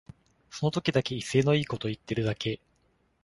[0.49, 2.59] その時だけ威勢のいいこと言ってるだけ